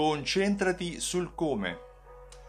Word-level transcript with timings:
concentrati 0.00 0.98
sul 0.98 1.34
come. 1.34 1.78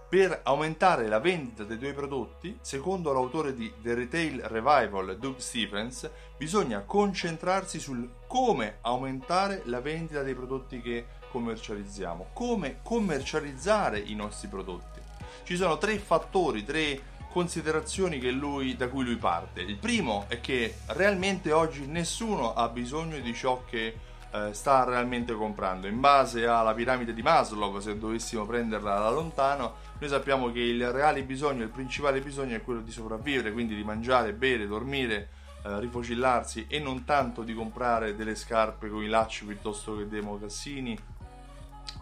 Per 0.08 0.40
aumentare 0.44 1.10
la 1.10 1.20
vendita 1.20 1.66
dei 1.66 1.78
tuoi 1.78 1.92
prodotti, 1.92 2.58
secondo 2.62 3.12
l'autore 3.12 3.54
di 3.54 3.70
The 3.82 3.94
Retail 3.94 4.40
Revival, 4.44 5.18
Doug 5.20 5.36
Stephens, 5.36 6.10
bisogna 6.38 6.80
concentrarsi 6.86 7.78
sul 7.78 8.10
come 8.26 8.78
aumentare 8.80 9.64
la 9.66 9.82
vendita 9.82 10.22
dei 10.22 10.34
prodotti 10.34 10.80
che 10.80 11.08
commercializziamo, 11.30 12.28
come 12.32 12.78
commercializzare 12.84 14.00
i 14.00 14.16
nostri 14.16 14.48
prodotti. 14.48 15.02
Ci 15.44 15.58
sono 15.58 15.78
tre 15.78 15.98
fattori, 16.00 16.64
tre 16.64 17.02
considerazioni 17.34 18.22
lui, 18.32 18.78
da 18.78 18.88
cui 18.88 19.04
lui 19.04 19.18
parte. 19.18 19.60
Il 19.60 19.76
primo 19.76 20.24
è 20.30 20.40
che 20.40 20.76
realmente 20.86 21.52
oggi 21.52 21.86
nessuno 21.86 22.54
ha 22.54 22.70
bisogno 22.70 23.20
di 23.20 23.34
ciò 23.34 23.66
che 23.70 24.10
eh, 24.32 24.54
sta 24.54 24.84
realmente 24.84 25.34
comprando. 25.34 25.88
In 25.88 26.00
base 26.00 26.46
alla 26.46 26.74
piramide 26.74 27.14
di 27.14 27.22
Maslow, 27.22 27.80
se 27.80 27.98
dovessimo 27.98 28.46
prenderla 28.46 29.00
da 29.00 29.10
lontano, 29.10 29.76
noi 30.00 30.10
sappiamo 30.10 30.52
che 30.52 30.62
il 30.62 30.92
reale 30.92 31.24
bisogno, 31.24 31.64
il 31.64 31.70
principale 31.70 32.22
bisogno 32.22 32.56
è 32.56 32.64
quello 32.64 32.82
di 32.82 32.92
sopravvivere, 32.92 33.52
quindi 33.52 33.76
di 33.76 33.84
mangiare, 33.84 34.34
bere, 34.34 34.68
dormire, 34.68 35.30
eh, 35.64 35.80
rifocillarsi 35.80 36.66
e 36.68 36.80
non 36.80 37.06
tanto 37.06 37.44
di 37.44 37.54
comprare 37.54 38.16
delle 38.16 38.36
scarpe 38.36 38.90
con 38.90 39.04
i 39.04 39.08
lacci 39.08 39.46
piuttosto 39.46 39.96
che 39.98 40.08
dei 40.08 40.22
mocassini 40.22 40.98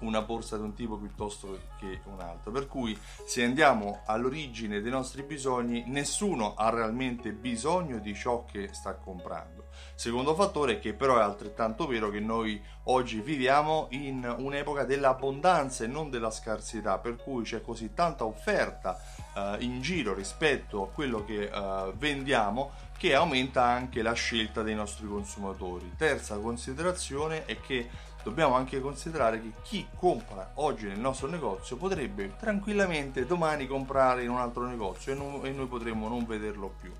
una 0.02 0.22
borsa 0.22 0.58
di 0.58 0.64
un 0.64 0.74
tipo 0.74 0.98
piuttosto 0.98 1.60
che 1.80 2.02
un 2.06 2.20
altro. 2.20 2.52
Per 2.52 2.68
cui 2.68 2.98
se 3.26 3.44
andiamo 3.44 4.02
all'origine 4.06 4.82
dei 4.82 4.92
nostri 4.92 5.24
bisogni, 5.24 5.84
nessuno 5.88 6.54
ha 6.56 6.70
realmente 6.70 7.32
bisogno 7.32 8.00
di 8.00 8.14
ciò 8.14 8.46
che 8.46 8.70
sta 8.74 8.96
comprando. 8.96 9.68
Secondo 9.96 10.36
fattore 10.36 10.80
che 10.80 10.94
però 10.94 11.18
è 11.18 11.22
altrettanto 11.22 11.88
vero 11.88 12.10
che 12.10 12.20
noi 12.20 12.62
oggi 12.86 13.22
viviamo 13.22 13.88
in 13.92 14.36
un'epoca 14.38 14.84
dell'abbondanza 14.84 15.84
e 15.84 15.88
non 15.88 16.10
della 16.10 16.32
scarsità, 16.32 16.98
per 16.98 17.18
cui 17.18 17.44
c'è 17.44 17.62
così 17.62 17.94
tanta 17.94 18.26
offerta 18.26 19.00
in 19.60 19.82
giro 19.82 20.14
rispetto 20.14 20.84
a 20.84 20.88
quello 20.88 21.26
che 21.26 21.50
uh, 21.52 21.96
vendiamo 21.98 22.72
che 22.98 23.16
aumenta 23.16 23.64
anche 23.64 24.02
la 24.02 24.14
scelta 24.14 24.62
dei 24.62 24.76
nostri 24.76 25.08
consumatori. 25.08 25.94
Terza 25.96 26.38
considerazione 26.38 27.46
è 27.46 27.60
che 27.62 27.90
dobbiamo 28.24 28.56
anche 28.56 28.82
considerare 28.82 29.42
che 29.42 29.52
chi 29.64 29.88
compra 29.96 30.52
oggi 30.56 30.88
nel 30.88 31.00
nostro 31.00 31.30
negozio 31.30 31.78
potrebbe 31.78 32.36
tranquillamente 32.38 33.26
domani 33.26 33.68
comprare 33.68 34.24
in 34.24 34.30
un 34.30 34.38
altro 34.38 34.68
negozio 34.68 35.14
e, 35.14 35.16
non, 35.16 35.46
e 35.46 35.52
noi 35.52 35.68
potremmo 35.68 36.10
non 36.10 36.26
vederlo 36.26 36.74
più. 36.80 36.92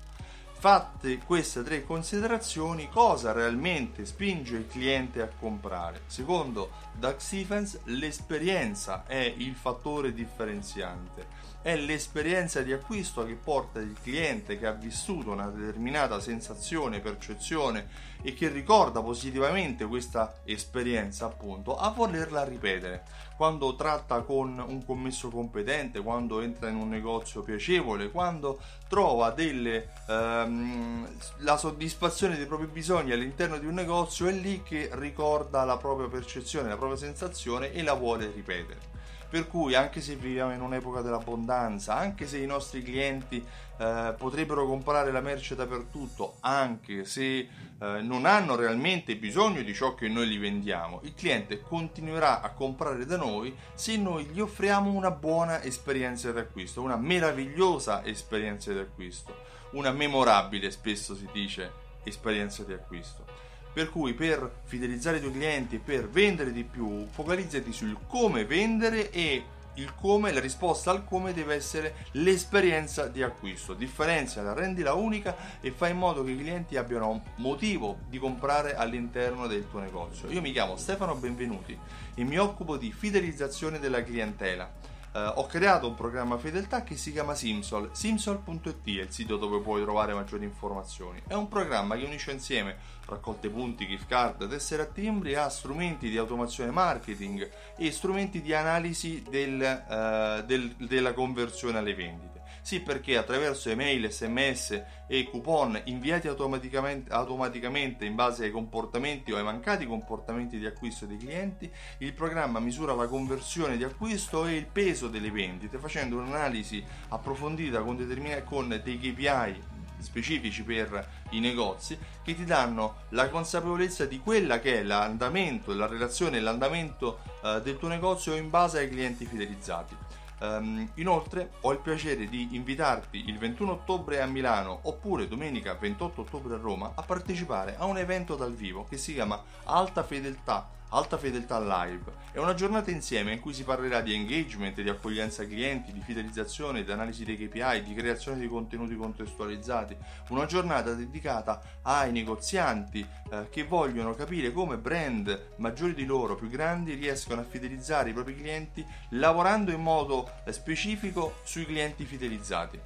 Fatte 0.60 1.18
queste 1.18 1.62
tre 1.62 1.84
considerazioni, 1.84 2.90
cosa 2.90 3.32
realmente 3.32 4.04
spinge 4.04 4.56
il 4.56 4.66
cliente 4.66 5.22
a 5.22 5.28
comprare? 5.28 6.02
Secondo 6.06 6.70
Doug 6.92 7.16
Stephens, 7.16 7.80
l'esperienza 7.84 9.04
è 9.06 9.34
il 9.38 9.54
fattore 9.54 10.12
differenziante. 10.12 11.26
È 11.62 11.76
l'esperienza 11.76 12.62
di 12.62 12.72
acquisto 12.72 13.22
che 13.26 13.34
porta 13.34 13.80
il 13.80 13.94
cliente 14.02 14.58
che 14.58 14.66
ha 14.66 14.72
vissuto 14.72 15.30
una 15.30 15.48
determinata 15.48 16.18
sensazione, 16.18 17.00
percezione 17.00 17.86
e 18.22 18.32
che 18.32 18.48
ricorda 18.48 19.02
positivamente 19.02 19.84
questa 19.84 20.40
esperienza, 20.44 21.26
appunto, 21.26 21.76
a 21.76 21.90
volerla 21.90 22.44
ripetere. 22.44 23.04
Quando 23.36 23.76
tratta 23.76 24.22
con 24.22 24.58
un 24.58 24.86
commesso 24.86 25.28
competente, 25.28 26.00
quando 26.00 26.40
entra 26.40 26.70
in 26.70 26.76
un 26.76 26.88
negozio 26.88 27.42
piacevole, 27.42 28.10
quando 28.10 28.58
trova 28.88 29.30
delle, 29.30 29.90
ehm, 30.08 31.08
la 31.40 31.58
soddisfazione 31.58 32.38
dei 32.38 32.46
propri 32.46 32.68
bisogni 32.68 33.12
all'interno 33.12 33.58
di 33.58 33.66
un 33.66 33.74
negozio, 33.74 34.28
è 34.28 34.32
lì 34.32 34.62
che 34.62 34.88
ricorda 34.94 35.64
la 35.64 35.76
propria 35.76 36.08
percezione, 36.08 36.70
la 36.70 36.78
propria 36.78 36.98
sensazione 36.98 37.70
e 37.72 37.82
la 37.82 37.92
vuole 37.92 38.30
ripetere. 38.34 38.99
Per 39.30 39.46
cui 39.46 39.76
anche 39.76 40.00
se 40.00 40.16
viviamo 40.16 40.52
in 40.52 40.60
un'epoca 40.60 41.02
dell'abbondanza, 41.02 41.94
anche 41.94 42.26
se 42.26 42.38
i 42.38 42.46
nostri 42.46 42.82
clienti 42.82 43.44
eh, 43.78 44.14
potrebbero 44.18 44.66
comprare 44.66 45.12
la 45.12 45.20
merce 45.20 45.54
dappertutto, 45.54 46.38
anche 46.40 47.04
se 47.04 47.38
eh, 47.38 47.48
non 47.78 48.26
hanno 48.26 48.56
realmente 48.56 49.16
bisogno 49.16 49.62
di 49.62 49.72
ciò 49.72 49.94
che 49.94 50.08
noi 50.08 50.26
gli 50.26 50.38
vendiamo, 50.38 51.00
il 51.04 51.14
cliente 51.14 51.62
continuerà 51.62 52.40
a 52.40 52.50
comprare 52.50 53.06
da 53.06 53.16
noi 53.16 53.56
se 53.74 53.96
noi 53.96 54.24
gli 54.24 54.40
offriamo 54.40 54.90
una 54.90 55.12
buona 55.12 55.62
esperienza 55.62 56.32
di 56.32 56.40
acquisto, 56.40 56.82
una 56.82 56.96
meravigliosa 56.96 58.04
esperienza 58.04 58.72
di 58.72 58.80
acquisto, 58.80 59.34
una 59.72 59.92
memorabile, 59.92 60.70
spesso 60.70 61.14
si 61.14 61.28
dice, 61.32 61.70
esperienza 62.02 62.64
di 62.64 62.72
acquisto. 62.72 63.49
Per 63.72 63.90
cui 63.90 64.14
per 64.14 64.62
fidelizzare 64.64 65.18
i 65.18 65.20
tuoi 65.20 65.32
clienti, 65.32 65.78
per 65.78 66.08
vendere 66.08 66.52
di 66.52 66.64
più, 66.64 67.06
focalizzati 67.08 67.72
sul 67.72 67.96
come 68.08 68.44
vendere 68.44 69.10
e 69.10 69.44
il 69.74 69.94
come, 69.94 70.32
la 70.32 70.40
risposta 70.40 70.90
al 70.90 71.04
come 71.04 71.32
deve 71.32 71.54
essere 71.54 71.94
l'esperienza 72.12 73.06
di 73.06 73.22
acquisto. 73.22 73.74
Differenziala, 73.74 74.52
rendila 74.52 74.94
unica 74.94 75.36
e 75.60 75.70
fai 75.70 75.92
in 75.92 75.98
modo 75.98 76.24
che 76.24 76.32
i 76.32 76.38
clienti 76.38 76.76
abbiano 76.76 77.22
motivo 77.36 78.00
di 78.08 78.18
comprare 78.18 78.74
all'interno 78.74 79.46
del 79.46 79.68
tuo 79.70 79.80
negozio. 79.80 80.28
Io 80.30 80.40
mi 80.40 80.52
chiamo 80.52 80.76
Stefano 80.76 81.14
Benvenuti 81.14 81.78
e 82.14 82.24
mi 82.24 82.38
occupo 82.38 82.76
di 82.76 82.92
fidelizzazione 82.92 83.78
della 83.78 84.02
clientela 84.02 84.68
eh, 85.12 85.32
ho 85.36 85.46
creato 85.46 85.88
un 85.88 85.94
programma 85.94 86.38
fedeltà 86.38 86.82
che 86.82 86.96
si 86.96 87.12
chiama 87.12 87.34
Simsol. 87.34 87.90
Simsol.it 87.92 88.98
è 88.98 89.02
il 89.02 89.10
sito 89.10 89.36
dove 89.36 89.60
puoi 89.60 89.82
trovare 89.82 90.14
maggiori 90.14 90.44
informazioni. 90.44 91.22
È 91.26 91.34
un 91.34 91.48
programma 91.48 91.96
che 91.96 92.04
unisce 92.04 92.32
insieme 92.32 92.76
raccolte 93.06 93.48
punti, 93.48 93.86
gift 93.86 94.06
card, 94.06 94.48
tessere 94.48 94.82
a 94.82 94.86
timbri 94.86 95.34
a 95.34 95.48
strumenti 95.48 96.08
di 96.08 96.16
automazione 96.16 96.70
marketing 96.70 97.50
e 97.76 97.90
strumenti 97.90 98.40
di 98.40 98.54
analisi 98.54 99.24
del, 99.28 99.60
uh, 99.60 100.44
del, 100.46 100.74
della 100.76 101.12
conversione 101.12 101.78
alle 101.78 101.94
vendite. 101.94 102.39
Sì, 102.62 102.80
perché 102.80 103.16
attraverso 103.16 103.70
email, 103.70 104.10
sms 104.10 104.82
e 105.06 105.24
coupon 105.24 105.80
inviati 105.84 106.28
automaticamente, 106.28 107.12
automaticamente 107.12 108.04
in 108.04 108.14
base 108.14 108.44
ai 108.44 108.50
comportamenti 108.50 109.32
o 109.32 109.36
ai 109.36 109.42
mancati 109.42 109.86
comportamenti 109.86 110.58
di 110.58 110.66
acquisto 110.66 111.06
dei 111.06 111.16
clienti, 111.16 111.70
il 111.98 112.12
programma 112.12 112.60
misura 112.60 112.94
la 112.94 113.06
conversione 113.06 113.76
di 113.76 113.84
acquisto 113.84 114.46
e 114.46 114.56
il 114.56 114.66
peso 114.66 115.08
delle 115.08 115.30
vendite, 115.30 115.78
facendo 115.78 116.18
un'analisi 116.18 116.84
approfondita 117.08 117.80
con, 117.80 117.96
determin- 117.96 118.44
con 118.44 118.68
dei 118.68 118.98
KPI 118.98 119.78
specifici 120.00 120.62
per 120.62 121.08
i 121.30 121.40
negozi 121.40 121.98
che 122.22 122.34
ti 122.34 122.44
danno 122.44 123.02
la 123.10 123.28
consapevolezza 123.28 124.06
di 124.06 124.18
quella 124.18 124.58
che 124.60 124.80
è 124.80 124.82
l'andamento, 124.82 125.74
la 125.74 125.86
relazione 125.86 126.38
e 126.38 126.40
l'andamento 126.40 127.20
uh, 127.42 127.60
del 127.60 127.78
tuo 127.78 127.88
negozio 127.88 128.34
in 128.34 128.50
base 128.50 128.78
ai 128.78 128.88
clienti 128.88 129.26
fidelizzati. 129.26 129.96
Um, 130.40 130.88
inoltre 130.94 131.50
ho 131.60 131.72
il 131.72 131.80
piacere 131.80 132.26
di 132.26 132.48
invitarti 132.52 133.24
il 133.28 133.36
21 133.36 133.72
ottobre 133.72 134.22
a 134.22 134.26
Milano 134.26 134.78
oppure 134.84 135.28
domenica 135.28 135.74
28 135.74 136.22
ottobre 136.22 136.54
a 136.54 136.58
Roma 136.58 136.92
a 136.94 137.02
partecipare 137.02 137.76
a 137.76 137.84
un 137.84 137.98
evento 137.98 138.36
dal 138.36 138.54
vivo 138.54 138.86
che 138.88 138.96
si 138.96 139.12
chiama 139.12 139.42
Alta 139.64 140.02
Fedeltà 140.02 140.66
Alta 140.92 141.18
Fedeltà 141.18 141.60
Live. 141.60 142.18
È 142.32 142.38
una 142.38 142.54
giornata 142.54 142.90
insieme 142.90 143.32
in 143.32 143.40
cui 143.40 143.54
si 143.54 143.62
parlerà 143.62 144.00
di 144.00 144.12
engagement, 144.12 144.80
di 144.80 144.88
accoglienza 144.88 145.46
clienti, 145.46 145.92
di 145.92 146.00
fidelizzazione, 146.00 146.82
di 146.82 146.90
analisi 146.90 147.24
dei 147.24 147.36
KPI, 147.36 147.84
di 147.84 147.94
creazione 147.94 148.40
di 148.40 148.48
contenuti 148.48 148.96
contestualizzati. 148.96 149.96
Una 150.30 150.46
giornata 150.46 150.92
dedicata 150.94 151.60
ai 151.82 152.10
negozianti 152.10 153.06
eh, 153.30 153.48
che 153.50 153.64
vogliono 153.64 154.14
capire 154.14 154.52
come 154.52 154.78
brand 154.78 155.54
maggiori 155.56 155.94
di 155.94 156.04
loro, 156.04 156.34
più 156.34 156.48
grandi, 156.48 156.94
riescono 156.94 157.40
a 157.40 157.44
fidelizzare 157.44 158.10
i 158.10 158.12
propri 158.12 158.34
clienti 158.34 158.84
lavorando 159.10 159.70
in 159.70 159.82
modo 159.82 160.28
eh, 160.44 160.52
specifico 160.52 161.36
sui 161.44 161.66
clienti 161.66 162.04
fidelizzati. 162.04 162.80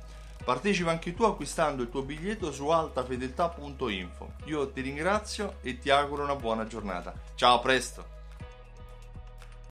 Partecipa 0.44 0.90
anche 0.90 1.14
tu 1.14 1.24
acquistando 1.24 1.82
il 1.82 1.90
tuo 1.90 2.02
biglietto 2.02 2.52
su 2.52 2.68
altafedeltà.info. 2.68 4.32
Io 4.44 4.70
ti 4.70 4.82
ringrazio 4.82 5.56
e 5.62 5.78
ti 5.78 5.88
auguro 5.88 6.22
una 6.22 6.36
buona 6.36 6.66
giornata. 6.66 7.14
Ciao, 7.34 7.56
a 7.56 7.60
presto! 7.60 8.13